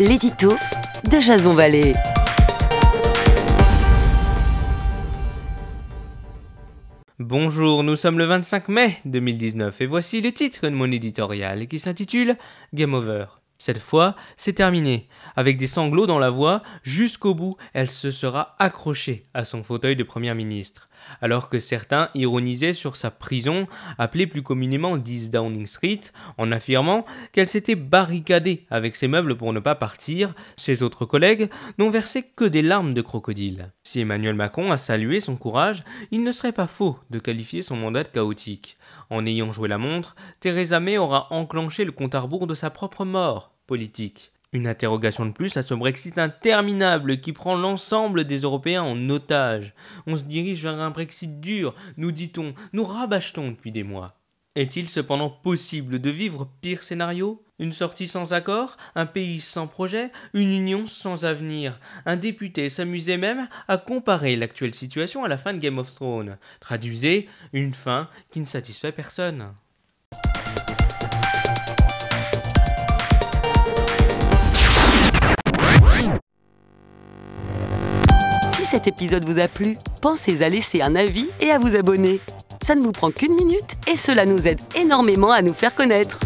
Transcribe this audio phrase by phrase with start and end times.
[0.00, 0.54] l'édito
[1.10, 1.92] de Jason Vallée.
[7.18, 11.78] Bonjour, nous sommes le 25 mai 2019 et voici le titre de mon éditorial qui
[11.78, 12.36] s'intitule
[12.72, 13.39] Game Over.
[13.60, 15.06] Cette fois, c'est terminé.
[15.36, 19.96] Avec des sanglots dans la voix, jusqu'au bout, elle se sera accrochée à son fauteuil
[19.96, 20.88] de Première ministre.
[21.20, 23.66] Alors que certains ironisaient sur sa prison,
[23.98, 26.00] appelée plus communément 10 Downing Street,
[26.38, 31.50] en affirmant qu'elle s'était barricadée avec ses meubles pour ne pas partir, ses autres collègues
[31.76, 33.72] n'ont versé que des larmes de crocodile.
[33.82, 37.76] Si Emmanuel Macron a salué son courage, il ne serait pas faux de qualifier son
[37.76, 38.78] mandat de chaotique.
[39.10, 42.70] En ayant joué la montre, Theresa May aura enclenché le compte à rebours de sa
[42.70, 43.49] propre mort
[44.52, 49.74] Une interrogation de plus à ce Brexit interminable qui prend l'ensemble des Européens en otage.
[50.08, 54.16] On se dirige vers un Brexit dur, nous dit-on, nous rabâchetons depuis des mois.
[54.56, 57.44] Est-il cependant possible de vivre pire scénario?
[57.60, 58.76] Une sortie sans accord?
[58.96, 60.10] Un pays sans projet?
[60.34, 61.78] Une union sans avenir?
[62.04, 66.38] Un député s'amusait même à comparer l'actuelle situation à la fin de Game of Thrones.
[66.58, 69.54] Traduisez, une fin qui ne satisfait personne.
[78.70, 82.20] Cet épisode vous a plu, pensez à laisser un avis et à vous abonner.
[82.62, 86.20] Ça ne vous prend qu'une minute et cela nous aide énormément à nous faire connaître.